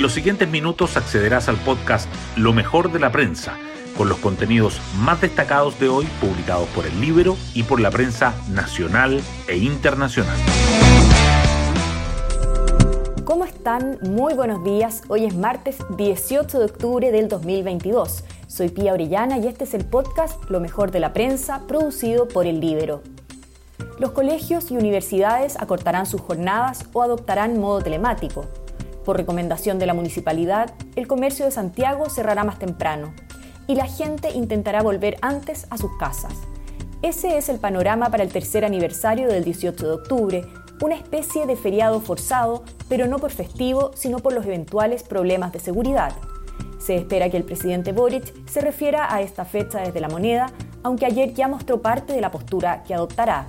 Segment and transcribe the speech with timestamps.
[0.00, 3.58] En los siguientes minutos accederás al podcast Lo mejor de la prensa,
[3.98, 8.32] con los contenidos más destacados de hoy publicados por el libro y por la prensa
[8.48, 10.38] nacional e internacional.
[13.26, 13.98] ¿Cómo están?
[14.00, 15.02] Muy buenos días.
[15.08, 18.24] Hoy es martes 18 de octubre del 2022.
[18.46, 22.46] Soy Pía Orellana y este es el podcast Lo mejor de la prensa producido por
[22.46, 23.02] el Libero.
[23.98, 28.46] Los colegios y universidades acortarán sus jornadas o adoptarán modo telemático.
[29.04, 33.14] Por recomendación de la municipalidad, el comercio de Santiago cerrará más temprano
[33.66, 36.34] y la gente intentará volver antes a sus casas.
[37.02, 40.46] Ese es el panorama para el tercer aniversario del 18 de octubre,
[40.82, 45.60] una especie de feriado forzado, pero no por festivo, sino por los eventuales problemas de
[45.60, 46.12] seguridad.
[46.78, 51.06] Se espera que el presidente Boric se refiera a esta fecha desde la moneda, aunque
[51.06, 53.46] ayer ya mostró parte de la postura que adoptará.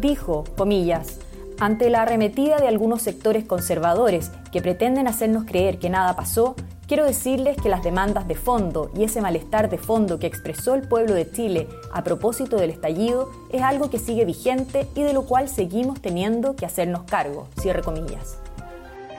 [0.00, 1.18] Dijo, comillas,
[1.60, 7.04] ante la arremetida de algunos sectores conservadores que pretenden hacernos creer que nada pasó, quiero
[7.04, 11.14] decirles que las demandas de fondo y ese malestar de fondo que expresó el pueblo
[11.14, 15.48] de Chile a propósito del estallido es algo que sigue vigente y de lo cual
[15.48, 17.48] seguimos teniendo que hacernos cargo.
[17.60, 18.38] Cierre comillas.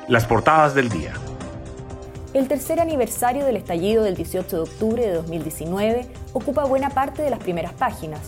[0.08, 1.14] Las portadas del día.
[2.34, 7.30] El tercer aniversario del estallido del 18 de octubre de 2019 ocupa buena parte de
[7.30, 8.22] las primeras páginas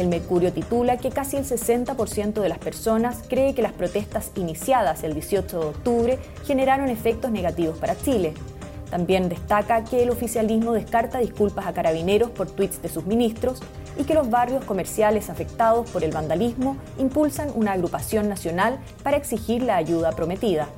[0.00, 5.04] el Mercurio titula que casi el 60% de las personas cree que las protestas iniciadas
[5.04, 8.34] el 18 de octubre generaron efectos negativos para Chile.
[8.90, 13.60] También destaca que el oficialismo descarta disculpas a carabineros por tweets de sus ministros
[13.98, 19.62] y que los barrios comerciales afectados por el vandalismo impulsan una agrupación nacional para exigir
[19.62, 20.68] la ayuda prometida.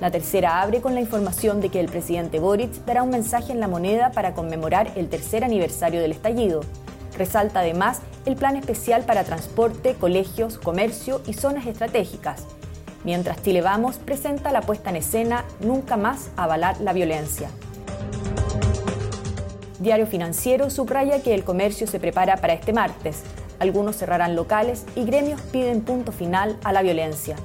[0.00, 3.60] La tercera abre con la información de que el presidente Boric dará un mensaje en
[3.60, 6.60] la moneda para conmemorar el tercer aniversario del estallido.
[7.16, 12.44] Resalta además el plan especial para transporte, colegios, comercio y zonas estratégicas.
[13.04, 17.48] Mientras Chile Vamos presenta la puesta en escena Nunca más avalar la violencia.
[19.78, 23.22] Diario Financiero subraya que el comercio se prepara para este martes.
[23.58, 27.36] Algunos cerrarán locales y gremios piden punto final a la violencia.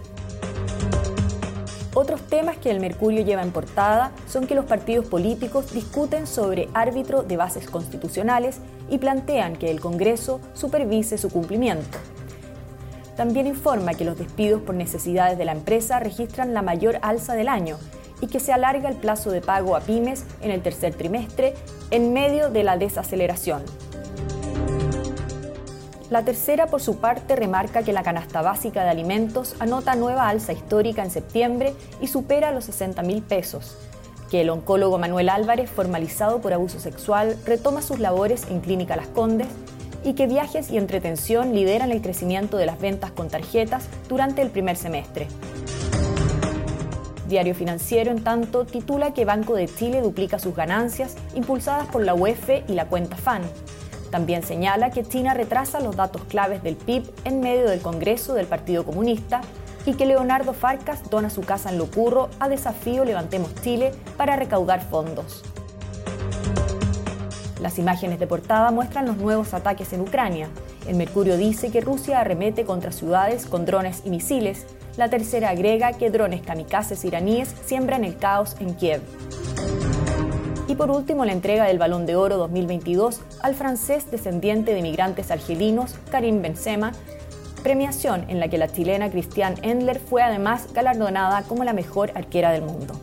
[1.93, 6.69] Otros temas que el Mercurio lleva en portada son que los partidos políticos discuten sobre
[6.73, 8.59] árbitro de bases constitucionales
[8.89, 11.97] y plantean que el Congreso supervise su cumplimiento.
[13.17, 17.49] También informa que los despidos por necesidades de la empresa registran la mayor alza del
[17.49, 17.77] año
[18.21, 21.55] y que se alarga el plazo de pago a pymes en el tercer trimestre
[21.89, 23.63] en medio de la desaceleración.
[26.11, 30.51] La tercera, por su parte, remarca que la canasta básica de alimentos anota nueva alza
[30.51, 33.77] histórica en septiembre y supera los 60 mil pesos,
[34.29, 39.07] que el oncólogo Manuel Álvarez, formalizado por abuso sexual, retoma sus labores en Clínica Las
[39.07, 39.47] Condes
[40.03, 44.49] y que viajes y entretención lideran el crecimiento de las ventas con tarjetas durante el
[44.49, 45.29] primer semestre.
[47.29, 52.13] Diario Financiero, en tanto, titula que Banco de Chile duplica sus ganancias impulsadas por la
[52.13, 53.43] UEF y la cuenta FAN
[54.11, 58.45] también señala que China retrasa los datos claves del PIB en medio del Congreso del
[58.45, 59.41] Partido Comunista
[59.85, 64.81] y que Leonardo Farcas dona su casa en Locurro a desafío Levantemos Chile para recaudar
[64.81, 65.43] fondos.
[67.61, 70.49] Las imágenes de portada muestran los nuevos ataques en Ucrania.
[70.87, 74.65] El Mercurio dice que Rusia arremete contra ciudades con drones y misiles.
[74.97, 79.01] La tercera agrega que drones kamikazes iraníes siembran el caos en Kiev.
[80.71, 85.29] Y por último, la entrega del Balón de Oro 2022 al francés descendiente de migrantes
[85.29, 86.93] argelinos Karim Benzema,
[87.61, 92.53] premiación en la que la chilena Christiane Endler fue además galardonada como la mejor arquera
[92.53, 92.93] del mundo.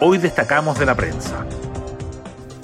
[0.00, 1.44] Hoy destacamos de la prensa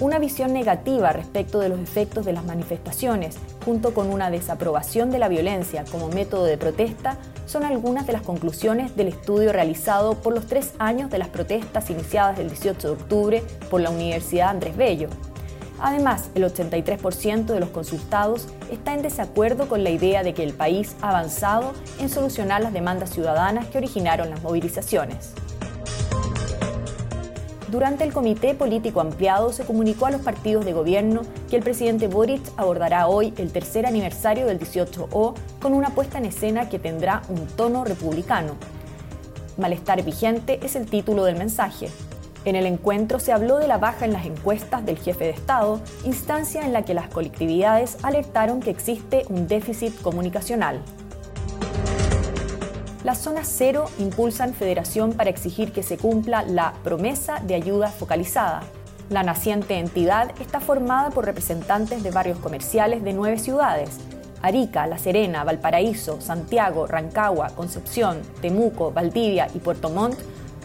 [0.01, 5.19] una visión negativa respecto de los efectos de las manifestaciones, junto con una desaprobación de
[5.19, 7.17] la violencia como método de protesta,
[7.47, 11.91] son algunas de las conclusiones del estudio realizado por los tres años de las protestas
[11.91, 15.09] iniciadas el 18 de octubre por la Universidad Andrés Bello.
[15.81, 20.55] Además, el 83% de los consultados está en desacuerdo con la idea de que el
[20.55, 25.35] país ha avanzado en solucionar las demandas ciudadanas que originaron las movilizaciones.
[27.75, 32.07] Durante el Comité Político Ampliado se comunicó a los partidos de gobierno que el presidente
[32.07, 37.23] Boric abordará hoy el tercer aniversario del 18O con una puesta en escena que tendrá
[37.29, 38.53] un tono republicano.
[39.59, 41.89] Malestar vigente es el título del mensaje.
[42.45, 45.81] En el encuentro se habló de la baja en las encuestas del jefe de Estado,
[46.05, 50.81] instancia en la que las colectividades alertaron que existe un déficit comunicacional.
[53.05, 58.63] La zona cero impulsan Federación para exigir que se cumpla la promesa de ayuda focalizada.
[59.11, 63.99] La naciente entidad está formada por representantes de barrios comerciales de nueve ciudades.
[64.41, 70.19] Arica, La Serena, Valparaíso, Santiago, Rancagua, Concepción, Temuco, Valdivia y Puerto Montt,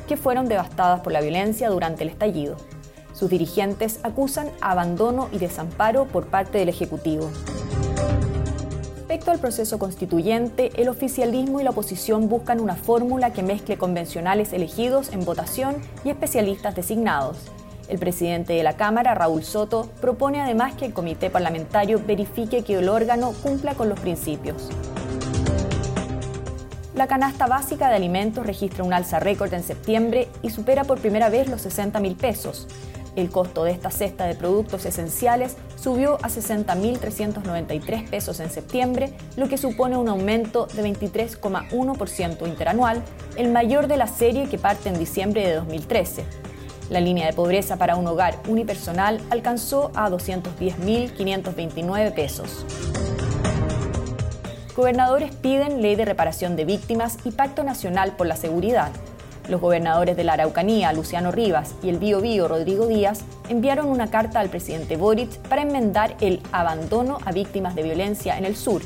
[0.07, 2.55] que fueron devastadas por la violencia durante el estallido.
[3.11, 7.29] Sus dirigentes acusan abandono y desamparo por parte del Ejecutivo.
[9.09, 14.53] Respecto al proceso constituyente, el oficialismo y la oposición buscan una fórmula que mezcle convencionales
[14.53, 17.37] elegidos en votación y especialistas designados.
[17.87, 22.77] El presidente de la Cámara, Raúl Soto, propone además que el comité parlamentario verifique que
[22.77, 24.69] el órgano cumpla con los principios.
[26.93, 31.29] La canasta básica de alimentos registra un alza récord en septiembre y supera por primera
[31.29, 32.67] vez los 60 mil pesos.
[33.19, 39.49] El costo de esta cesta de productos esenciales subió a 60.393 pesos en septiembre, lo
[39.49, 43.03] que supone un aumento de 23,1% interanual,
[43.35, 46.23] el mayor de la serie que parte en diciembre de 2013.
[46.89, 52.65] La línea de pobreza para un hogar unipersonal alcanzó a 210.529 pesos.
[54.77, 58.93] Gobernadores piden ley de reparación de víctimas y pacto nacional por la seguridad.
[59.49, 64.11] Los gobernadores de la Araucanía, Luciano Rivas, y el Bío Bío, Rodrigo Díaz, enviaron una
[64.11, 68.83] carta al presidente Boric para enmendar el abandono a víctimas de violencia en el sur.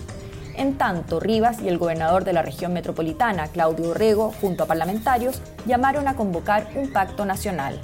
[0.56, 5.42] En tanto, Rivas y el gobernador de la región metropolitana, Claudio Orrego, junto a parlamentarios,
[5.66, 7.80] llamaron a convocar un pacto nacional.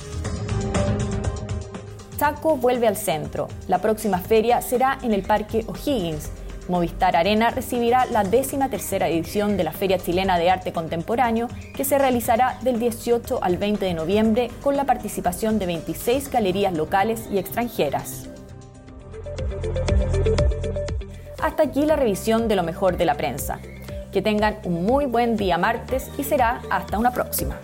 [2.17, 3.47] Chaco vuelve al centro.
[3.67, 6.29] La próxima feria será en el Parque O'Higgins,
[6.69, 11.83] Movistar Arena recibirá la décima tercera edición de la Feria Chilena de Arte Contemporáneo que
[11.83, 17.27] se realizará del 18 al 20 de noviembre con la participación de 26 galerías locales
[17.31, 18.29] y extranjeras.
[21.41, 23.59] Hasta aquí la revisión de lo mejor de la prensa.
[24.11, 27.59] Que tengan un muy buen día martes y será hasta una próxima.